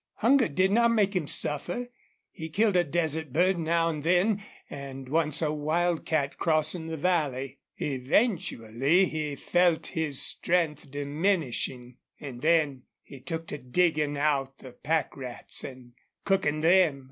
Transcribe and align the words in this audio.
Hunger 0.15 0.47
did 0.47 0.71
not 0.71 0.87
make 0.89 1.15
him 1.15 1.27
suffer. 1.27 1.91
He 2.31 2.49
killed 2.49 2.75
a 2.75 2.83
desert 2.83 3.31
bird 3.31 3.59
now 3.59 3.87
and 3.87 4.01
then, 4.01 4.43
and 4.67 5.07
once 5.07 5.43
a 5.43 5.53
wildcat 5.53 6.39
crossing 6.39 6.87
the 6.87 6.97
valley. 6.97 7.59
Eventually 7.77 9.05
he 9.05 9.35
felt 9.35 9.85
his 9.93 10.19
strength 10.19 10.89
diminishing, 10.89 11.97
and 12.19 12.41
then 12.41 12.81
he 13.03 13.19
took 13.19 13.45
to 13.49 13.59
digging 13.59 14.17
out 14.17 14.57
the 14.57 14.71
pack 14.71 15.15
rats 15.15 15.63
and 15.63 15.93
cooking 16.25 16.61
them. 16.61 16.99